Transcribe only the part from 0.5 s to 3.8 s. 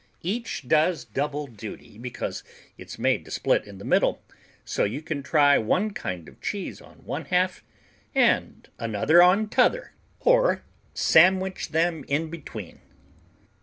does double duty because it's made to split in